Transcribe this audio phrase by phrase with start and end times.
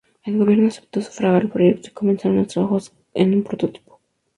[0.25, 4.01] El gobierno aceptó sufragar el proyecto y comenzaron los trabajos en un prototipo.